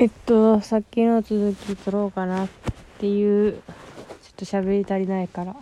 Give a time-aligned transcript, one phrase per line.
[0.00, 2.48] えっと、さっきの続き取ろうかなっ
[2.96, 3.62] ていう、ちょっ
[4.34, 5.54] と喋り足りないから。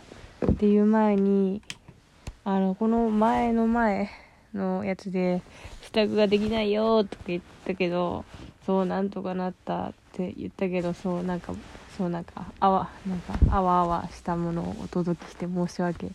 [0.49, 1.61] っていう前に、
[2.45, 4.09] あの、この前の前
[4.55, 5.43] のやつで、
[5.83, 8.25] 支度ができないよとか言ったけど、
[8.65, 11.53] そう、なんとかなったって言ったけど、そう、なんか、
[11.97, 16.13] そう、なんか、あわ、なんか、あわあわしたものをお届けして申し訳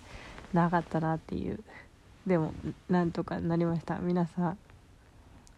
[0.54, 1.60] なかったなっていう。
[2.26, 2.54] でも、
[2.88, 3.98] なんとかなりました。
[3.98, 4.58] 皆さん、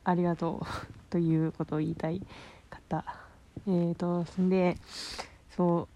[0.03, 0.65] ありがとう
[1.11, 2.21] ということを言いたい
[2.87, 3.03] 方。
[3.67, 4.77] えーとそんで
[5.55, 5.87] そ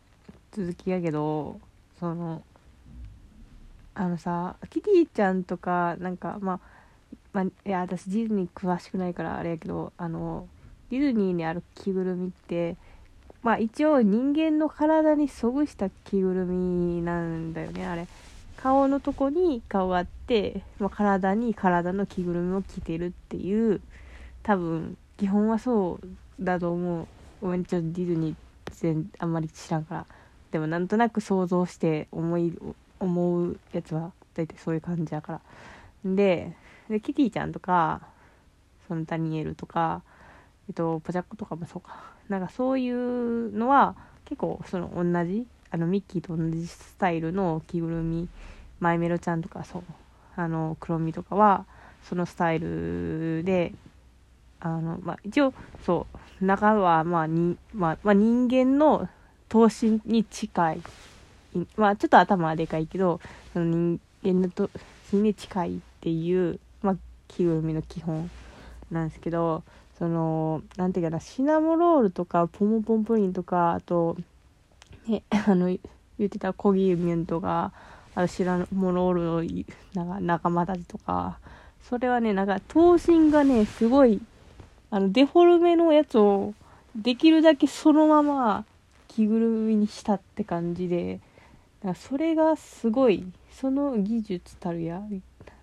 [0.54, 1.60] う続きやけど
[2.00, 2.42] その
[3.94, 6.60] あのさキティちゃんとかなんかまあ
[7.32, 10.48] まあ、いや私ディズニー詳しくないからあれやけどあの
[10.90, 12.76] ディズニーにある着ぐるみって
[13.44, 18.08] まあ一応人間の体にそぐした着ぐるみなんだよねあれ。
[18.58, 23.80] 顔のとこに顔があって、まあ、体に体の着ぐるみを着てるっていう
[24.44, 26.08] 多分基本はそう
[26.40, 27.08] だと思う。
[27.42, 28.36] ごめんちょっとディズニー
[28.72, 30.06] 全あんまり知らんから。
[30.52, 32.58] でもなんとなく想像して思い
[33.00, 35.42] 思うやつは大体そういう感じやから。
[36.06, 36.56] で
[36.90, 38.02] でキティちゃんとか
[38.88, 40.02] そのダニエルとか
[40.68, 42.14] えっとポチャッコとかもそうか。
[42.30, 43.96] なんかそういうのは
[44.26, 48.28] 結構その同じあのミッキーと同じスタイルの着ぐるみ。
[48.80, 49.84] マイメロちゃんとかそう。
[50.36, 51.66] あのクロミとかは
[52.04, 53.74] そのスタイルで
[54.60, 55.54] あの、まあ、一応
[55.86, 56.08] そ
[56.42, 59.10] う中は、まあにまあまあ、人間の
[59.50, 60.82] 頭身に近い、
[61.76, 63.20] まあ、ちょっと頭はでかいけど
[63.54, 64.70] その人間の頭
[65.12, 66.96] 身に近いっていう、まあ、
[67.28, 68.30] 着ぐるみの基本
[68.92, 69.64] なんですけど
[69.98, 74.18] そのなんていうかなシナモロールとかポモポンプリンとかあと、
[75.08, 75.80] ね、 あの言
[76.28, 77.74] ってたコギミュンとか
[78.16, 81.40] あとシナモロールのなんか仲間たちとか
[81.82, 84.22] それはねなんか頭身がねすごい
[84.92, 86.54] あのデフォルメのやつを
[86.96, 88.66] できるだけそのまま
[89.08, 91.20] 着ぐるみにしたって感じで
[91.82, 95.02] だからそれがすごいその技術たるや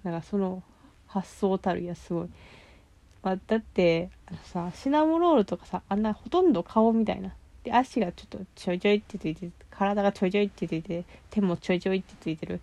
[0.02, 0.62] なんかその
[1.06, 2.28] 発想たるやすごい、
[3.22, 7.34] まあ、だってあのさシナモロールとかさあんなほとんど顔みたいな。
[7.64, 12.60] で足がちょっとちょいちょいってついて体がちょいちょいってついて手もちょいちょいってついてる。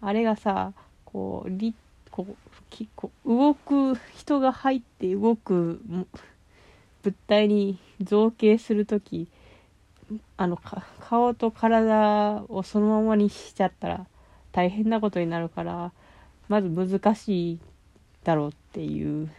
[0.00, 0.72] あれがさ
[1.04, 1.76] こう立
[2.16, 2.34] こう
[2.70, 5.82] きこ動く人が入って動く
[7.02, 9.28] 物体に造形する時
[10.38, 14.06] あのか顔と体をそのままにしちゃったら
[14.52, 15.92] 大変なことになるから
[16.48, 17.58] まず難しい
[18.24, 19.30] だろうっていう。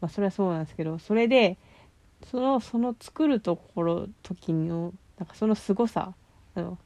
[0.00, 1.56] まあそれはそうなんですけどそれで
[2.30, 6.12] そのその作るところ時のなんかその凄さ
[6.54, 6.78] あの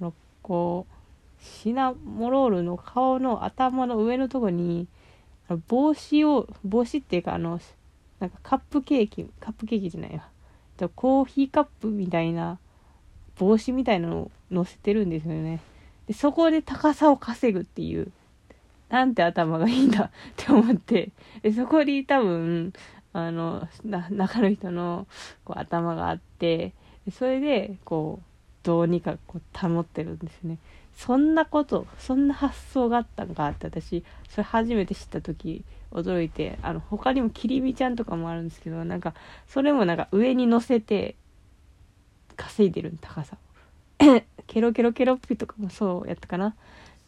[0.00, 0.99] あのこう
[1.40, 4.86] シナモロールの顔の頭の上のとこに
[5.68, 7.60] 帽子を帽子っていうかあの
[8.20, 10.28] なんかカップケーキカップケーキじゃないわ。
[10.94, 12.58] コーヒーカップみたいな
[13.38, 15.60] 帽子みたいなのを乗せてるんですよね。
[16.06, 18.10] でそこで高さを稼ぐっていう
[18.88, 21.10] なんて頭がいいんだ って思って。
[21.42, 22.72] でそこに多分
[23.12, 25.06] あのな中の人の
[25.44, 26.72] こう頭があって
[27.10, 28.29] それでこう
[28.62, 30.58] どうにかこう保ってるんですね。
[30.96, 39.14] そんなことそんな発想があったんかって私それ初めて知った時驚いてあの他にもキリミちゃんとかもあるんですけどなんか
[39.48, 41.16] それもなんか上に乗せて
[42.36, 43.36] 稼いでる高さ
[44.46, 46.54] ケロケロケロッピとかもそうやったかな。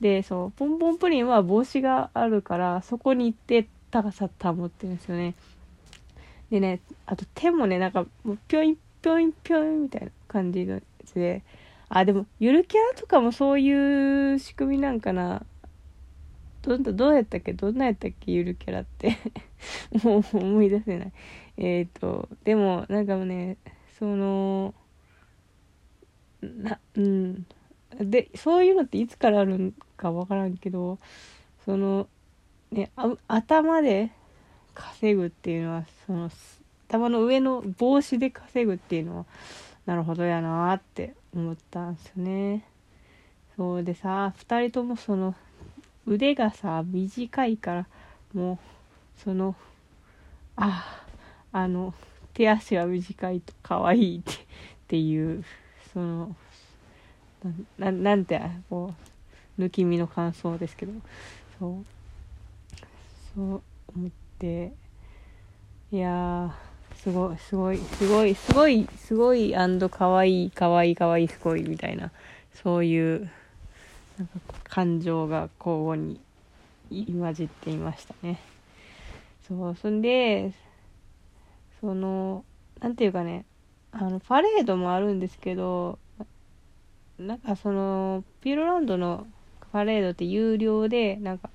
[0.01, 5.35] でそうポンポンプリンは帽子があるからそこに行って高さ保ってるんですよね。
[6.51, 10.81] でねあと手もねなんかもうぴょいぴょいぴょいみたいな感じの
[11.19, 11.43] で。
[11.89, 15.45] あでもゆるキャラとかもそういう仕組みなんかな。
[16.63, 17.53] どんどどうやったっけ？
[17.53, 18.33] どんなやったっけ？
[18.33, 19.19] ゆるキャラって。
[20.05, 21.13] もう思い出せない。
[21.59, 23.57] えっ、ー、とでもなんかね
[23.99, 24.75] その
[26.41, 27.47] なうん。
[28.01, 30.99] でそういうのっていつからあるんかわからんけど
[31.65, 32.09] その
[32.71, 32.91] ね
[33.29, 34.11] 頭で
[34.75, 36.31] 稼ぐっていうのはその
[36.89, 39.27] 頭の上の帽子で稼ぐっていうのは
[39.87, 42.65] なるほどやなって思ったんですね。
[43.57, 45.35] そうでさ2人ともその
[46.07, 47.87] 腕がさ短いから
[48.33, 48.59] もう
[49.21, 49.55] その
[50.57, 51.05] あ
[51.53, 51.95] あの
[52.35, 54.37] 手足が短いと可愛いってっ
[54.89, 55.45] ていう
[55.93, 56.35] その
[57.79, 58.41] ななんて
[58.71, 58.95] こ
[59.59, 60.93] う抜き身の感想ですけど。
[61.59, 61.85] そう。
[63.35, 63.63] そう
[63.95, 64.73] 思って。
[65.91, 66.55] いや
[67.03, 72.13] すごいすごいすごいすごいすごいアンドかわいいかわいいかわいいすごいみたいな
[72.55, 73.29] そういう
[74.19, 76.21] なんか感情が交互に
[76.91, 78.39] 混じっていましたね。
[79.49, 80.53] そうそんで
[81.81, 82.45] その
[82.81, 83.47] なんていうかね
[83.91, 85.99] あのパレードもあるんですけど
[87.19, 89.27] なんかそのピューロランドの
[89.73, 91.51] パレードって有料でなんか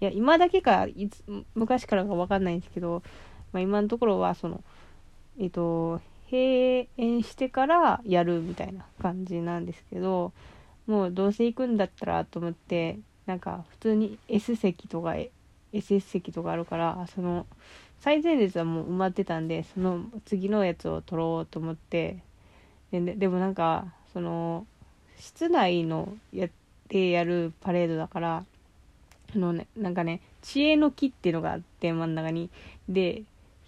[0.00, 3.02] いや今だけかいつ昔からか分かんないんですけど、
[3.52, 4.62] まあ、今のところはその
[5.38, 6.00] えっと
[6.30, 10.32] 閉園してからやるみたいな感じなんですけど
[10.86, 15.16] もうどうせ行くんだったらと思ってなんか普通に S 席とか
[15.72, 17.46] SS 席とかあるからその
[18.00, 22.18] 最前列はもう埋まってたんでその次のやつを撮ろうと思って
[22.90, 24.66] ででもなんかその
[25.18, 26.50] 室内のやっ
[26.88, 28.44] てやるパレードだから
[29.34, 32.50] あのねなんかね知恵の木っていうのがあって真ん中に。
[32.88, 33.22] で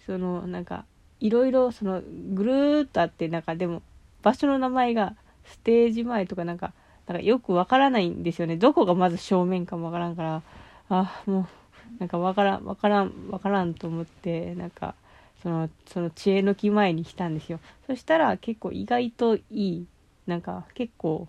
[0.05, 0.85] そのなんか
[1.19, 2.01] いろいろその
[2.33, 3.81] ぐるーっとあってなんかでも
[4.23, 5.15] 場所の名前が
[5.45, 6.73] ステージ前とかなんか
[7.07, 8.55] なんかよくわからないんですよね。
[8.57, 10.41] どこがまず正面かもわからんから。
[10.89, 14.95] あもうなんかわからんわからんわからんと思ってなんか
[15.43, 17.59] そのその知恵の木前に来たんですよ。
[17.85, 19.85] そしたら結構意外といい
[20.27, 21.27] なんか結構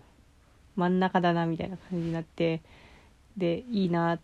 [0.77, 2.61] 真ん中だなみたいな感じになって。
[3.37, 4.21] でいいなっ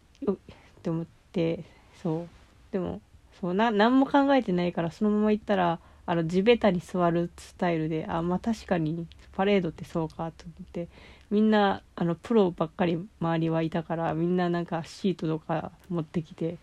[0.83, 1.65] て思って
[2.03, 2.29] そう。
[2.73, 3.01] でも
[3.41, 10.89] そうな何も考えてないからそのまま行ったらあの地べたに座るスタイルであまあ確かにパレードってそうかと思って
[11.31, 16.57] みんなあのプロばっかり周りはいたからみんななんかシートとか持ってきて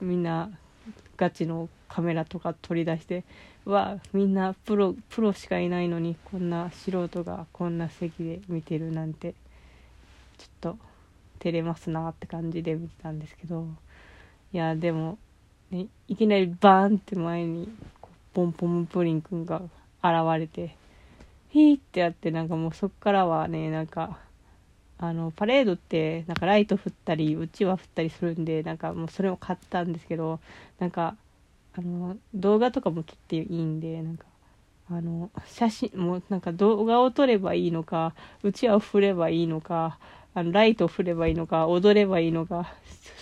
[0.00, 0.50] みんな
[1.16, 3.24] ガチのカメラとか取り出して
[3.64, 9.34] わみんなプロプロしかいないのにこんな素人がこんな席で見てるなんて
[10.38, 10.78] ちょっと
[11.42, 13.66] 照れますなって感じで見てたんですけど
[14.52, 15.18] いやでも、
[15.70, 17.68] ね、いきなりバーンって前に
[18.32, 19.62] ポンポンプリンくんが
[20.02, 20.76] 現れて
[21.50, 24.18] ヒーってやってなんかもうそっからはねなんか
[24.98, 30.38] あのパレードってなんかライト振ったりうちわ振ったりするんでなんかもうそれを買ったんですけど
[30.78, 31.16] なんか
[31.74, 34.26] あの動画とかも撮っていいんでなんか
[34.90, 39.98] あの写真もなんか動画を撮ればいいのかうちわを振ればいいのか
[40.34, 42.72] あのライトを振ればいいのか踊ればいいのか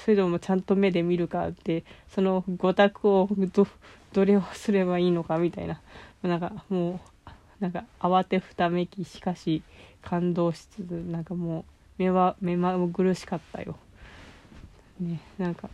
[0.05, 3.67] それともちゃんと目で見るかってその5択をど
[4.12, 5.81] どれをすればいいのかみたいな。
[6.23, 7.31] なんかもう
[7.61, 9.62] なんか慌てふためきしかし
[10.03, 11.65] 感動しつつなんかもう
[11.99, 13.77] 目は目まぐるしかったよ。
[14.99, 15.71] ねなんか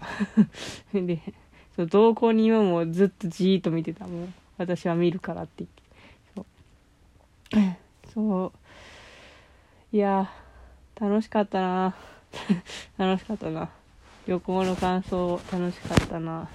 [0.93, 1.21] で
[1.75, 4.29] そう同行人はもずっとじーっと見てたもう
[4.59, 5.83] 私は見るからって言って。
[6.35, 6.43] そ
[7.53, 8.13] う。
[8.13, 8.53] そ
[9.93, 9.97] う。
[9.97, 10.31] いや
[10.99, 11.95] 楽しかったな。
[12.97, 13.69] 楽しかったな。
[14.27, 16.49] 旅行の感想楽しかったな。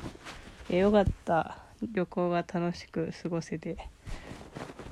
[0.67, 1.57] えよかった。
[1.93, 3.77] 旅行が楽しく過ごせて。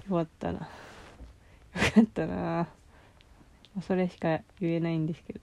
[0.07, 0.59] よかったな。
[0.59, 0.65] よ
[1.95, 2.67] かったな。
[3.81, 5.39] それしか言えないんですけど。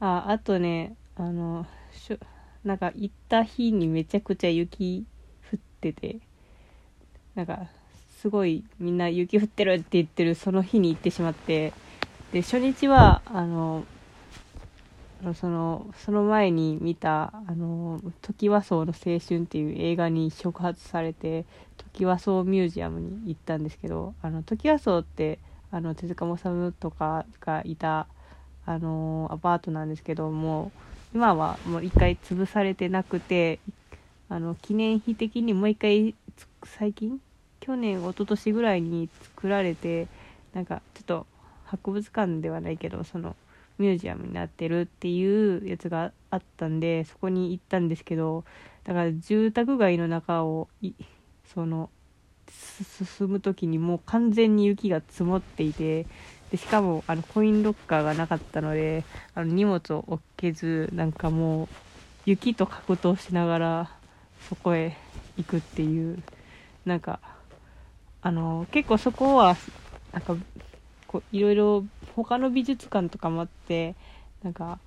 [0.00, 2.18] ああとねあのしょ
[2.64, 5.06] なんか行った日にめちゃくちゃ雪
[5.52, 6.18] 降ってて。
[7.36, 7.68] なんか
[8.20, 11.72] すごいみんな雪降ってるって言ってるその日に行ってしまって。
[12.32, 13.84] で初日はあの
[15.34, 21.44] そのその前に見た「あの時和荘の青春」っていう映画に触発されて
[21.76, 25.38] 時和荘ミュージアムに行ったんですけどあの時和荘って
[25.70, 28.06] あの手塚治虫とかがいた
[28.64, 30.72] あのアパートなんですけども
[31.14, 33.58] 今はもう一回潰されてなくて
[34.28, 36.14] あの記念碑的にもう一回
[36.62, 37.20] 最近？
[37.58, 40.08] 去年一昨年ぐらいに作られて
[40.54, 41.26] なんかちょっと
[41.70, 43.36] 博物館ではないけどその
[43.78, 48.44] ミュージアムになってるっていうやつがあったんでそこに行ったんですけど
[48.84, 50.68] だから住宅街の中を
[51.54, 51.88] その
[52.50, 56.06] 進む時にもう完全に雪が積もっていて
[56.50, 61.68] でしかもあのコインロッカーがなかったのであの荷物を置けずなんかもう
[62.26, 63.90] 雪と格闘しながら
[64.48, 64.96] そこへ
[65.36, 66.22] 行くっていう
[66.84, 67.20] なんか
[68.20, 69.56] あの結構そこは
[70.12, 70.36] なんか
[71.10, 73.96] こういろいろ他の美術館とかもあって
[74.44, 74.78] なんか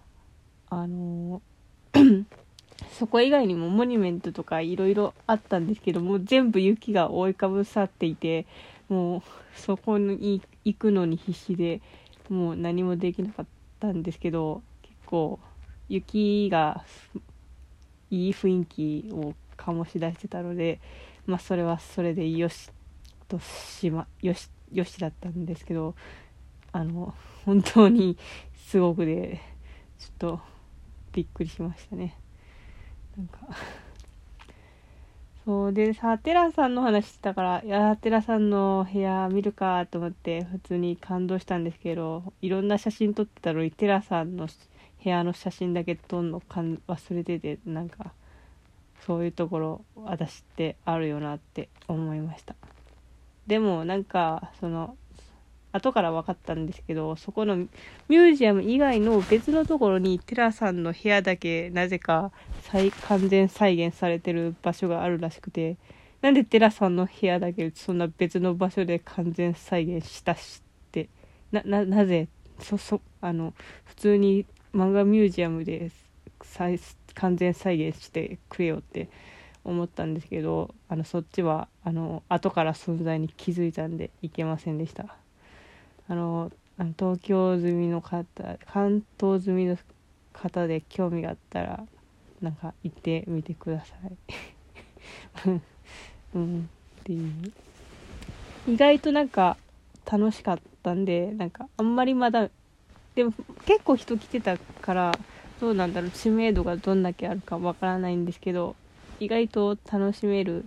[0.70, 1.42] あの
[2.98, 8.46] そこ以外にもモニュメントとかいろいろあったんですけども全部雪が覆いかぶさっていて
[8.88, 9.22] もう
[9.60, 11.82] そこに行くのに必死で
[12.30, 13.46] もう何もできなかっ
[13.82, 15.40] たんですけど結構
[15.90, 16.86] 雪が
[18.10, 20.80] いい雰囲気を醸し出してたので
[21.26, 22.72] まあそれはそれでよし
[23.28, 25.96] としまよしよしだったんですけど
[26.72, 27.14] あの
[27.46, 28.18] 本当に
[28.68, 29.40] すごくで
[30.00, 30.40] ちょっと
[31.12, 32.18] びっくりしましたね。
[33.16, 33.40] なんか
[35.46, 44.48] そうでさテラさんの話してたからいやテラさんの部屋見るかと思って普通に感動したんですけどいろんな写真撮ってたのにテラさんの
[45.04, 48.14] 部屋の写真だけ撮るのかん忘れててなんか
[49.06, 52.56] そういうところ私ってあるよなって思いました。
[53.48, 54.98] でもなんかその
[55.74, 62.32] 後から分かったんですけどそこのミュージアム以外の別のところにテラさんの部屋だけなぜか
[62.62, 65.78] 再完全再現されてる場所があるらしくて
[66.22, 71.10] なんでテラさんの部屋だけそんな別の場所で完全再現したしって
[71.52, 72.28] なななぜ
[72.60, 74.46] そそあの普通に
[74.76, 75.92] 漫画ミュージアムで
[77.16, 79.10] 完全再現してくれよって
[79.66, 85.16] 思ったんですけどあのそっちはあの後から存在に気づいたんでいけませんでした。
[86.10, 86.52] あの
[86.98, 88.26] 東京済みの方
[88.66, 89.78] 関東済みの
[90.34, 91.84] 方で興味があったら
[92.42, 93.96] なんか行ってみてくださ
[95.46, 95.52] い
[96.36, 97.54] うんっていう
[98.68, 99.56] 意外となんか
[100.12, 102.50] 楽しかったんでなんかあんまりまだ
[103.16, 103.34] でも
[103.66, 105.20] 結構人来てたから
[105.62, 108.76] どうなんだろう知名度がどんだけあるかわからないんですけど
[109.24, 110.66] 意外と楽しめる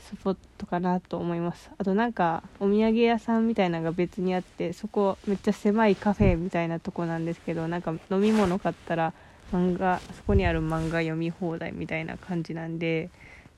[0.00, 1.70] スポットかなと思います。
[1.78, 9.12] あとなんかお土産屋さんみたいなのが別にあってそこめっちゃ狭いカフェみたいなとこなんですけどなんか飲み物買ったら
[9.52, 13.10] 漫画そこにある漫画読み放題みたいな感じなんで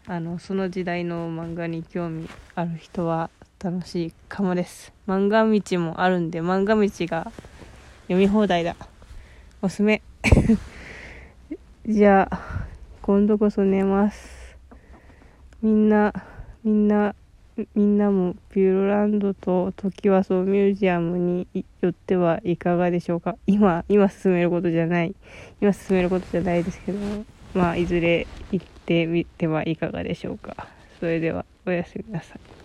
[0.06, 3.30] あのその時代の漫画に興味ある人は
[3.62, 4.92] 楽しいかもです。
[5.06, 7.30] 漫画道もあるんで漫画道が
[8.02, 8.74] 読み放題だ。
[9.60, 10.02] おすすめ。
[11.86, 12.66] じゃあ
[13.02, 14.31] 今度こそ寝ます。
[15.62, 16.12] みんな
[16.64, 17.14] みんな
[17.74, 21.46] みんなもピューロランドとトキワ荘ミュージアムに
[21.80, 23.36] よってはいかがでしょうか？
[23.46, 25.14] 今今進めることじゃない。
[25.60, 26.98] 今進めることじゃないですけど
[27.54, 30.66] まあいずれ行ってみてはいかがでしょうか。
[30.98, 32.61] それではおやすみなさい。